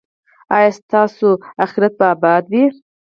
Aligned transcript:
ایا 0.55 0.69
ستاسو 0.79 1.29
اخرت 1.65 1.93
به 1.99 2.05
اباد 2.15 2.43
وي؟ 2.51 2.65